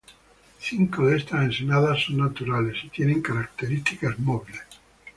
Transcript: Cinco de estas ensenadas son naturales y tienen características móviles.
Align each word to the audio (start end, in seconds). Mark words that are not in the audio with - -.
Cinco 0.59 1.05
de 1.05 1.17
estas 1.17 1.43
ensenadas 1.43 2.05
son 2.05 2.17
naturales 2.17 2.75
y 2.83 2.89
tienen 2.89 3.21
características 3.21 4.17
móviles. 4.17 4.61